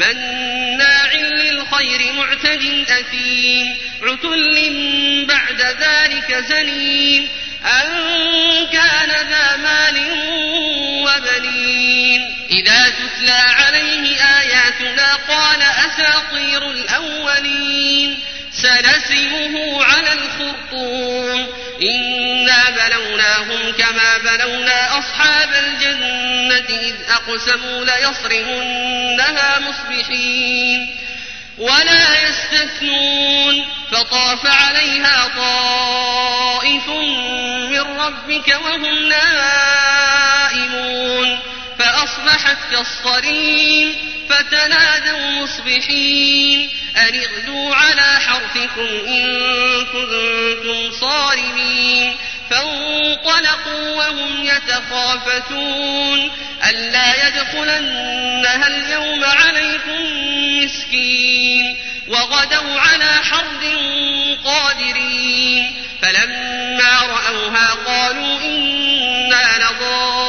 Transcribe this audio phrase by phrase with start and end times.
[0.00, 7.28] مناع للخير معتد أثيم عتل بعد ذلك زنيم
[7.64, 7.88] أن
[8.72, 9.96] كان ذا مال
[11.04, 12.36] وبنين.
[12.50, 18.18] إذا تتلى عليه آياتنا قال أساطير الأولين
[18.52, 21.46] سنسمه على الخرطوم.
[21.82, 25.50] إنا بلوناهم كما بلونا أصحاب
[26.60, 30.96] الجنة إذ أقسموا ليصرمنها مصبحين
[31.58, 36.88] ولا يستثنون فطاف عليها طائف
[37.70, 40.70] من ربك وهم نائمون
[41.78, 43.94] فأصبحت كالصريم
[44.30, 49.26] فتنادوا مصبحين أن اغدوا على حرثكم إن
[49.84, 50.39] كنتم
[53.40, 56.30] فانطلقوا وهم يتخافتون
[56.68, 60.00] ألا يدخلنها اليوم عليكم
[60.64, 61.76] مسكين
[62.08, 63.64] وغدوا على حرد
[64.44, 70.26] قادرين فلما رأوها قالوا إنا لضالون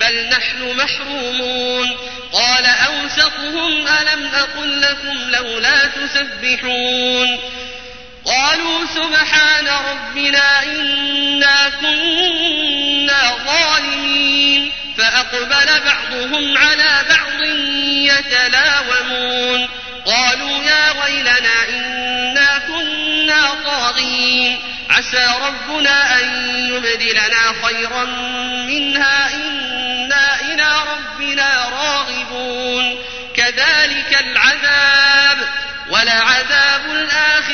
[0.00, 1.96] بل نحن محرومون
[2.32, 7.38] قال أوسطهم ألم أقل لكم لولا تسبحون
[8.26, 17.42] قالوا سبحان ربنا إنا كنا ظالمين فأقبل بعضهم على بعض
[17.86, 19.68] يتلاومون.
[20.06, 24.60] قالوا يا ويلنا إنا كنا طاغين.
[24.90, 26.24] عسى ربنا أن
[26.68, 28.04] يبدلنا خيرا
[28.66, 32.98] منها إنا إلى ربنا راغبون.
[33.36, 35.38] كذلك العذاب
[35.90, 37.53] ولعذاب الآخرة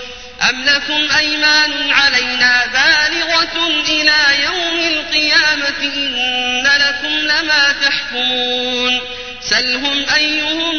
[0.51, 9.01] أم لكم أيمان علينا بالغة إلى يوم القيامة إن لكم لما تحكمون
[9.41, 10.75] سلهم أيهم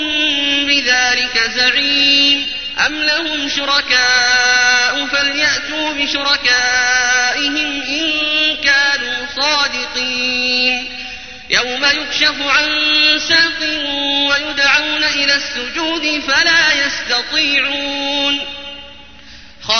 [0.66, 2.46] بذلك زعيم
[2.86, 8.10] أم لهم شركاء فليأتوا بشركائهم إن
[8.64, 10.88] كانوا صادقين
[11.50, 12.68] يوم يكشف عن
[13.28, 13.60] ساق
[14.28, 18.51] ويدعون إلى السجود فلا يستطيعون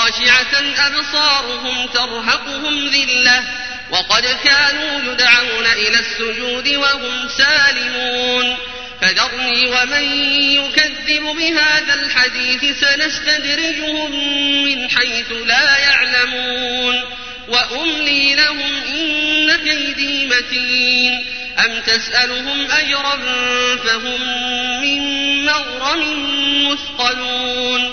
[0.03, 3.45] خاشعة أبصارهم ترهقهم ذلة
[3.91, 8.57] وقد كانوا يدعون إلى السجود وهم سالمون.
[9.01, 10.03] فذرني ومن
[10.53, 14.11] يكذب بهذا الحديث سنستدرجهم
[14.65, 17.05] من حيث لا يعلمون.
[17.49, 21.27] وأملي لهم إن كيدي متين.
[21.65, 23.17] أم تسألهم أجرا
[23.77, 24.21] فهم
[24.81, 25.03] من
[25.45, 27.93] مغرم مثقلون.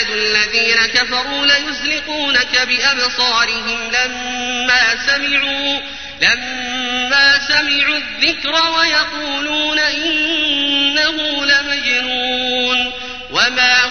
[0.00, 5.80] يكاد الذين كفروا ليزلقونك بأبصارهم لما سمعوا
[6.20, 12.92] لما سمعوا الذكر ويقولون إنه لمجنون.
[13.30, 13.87] وما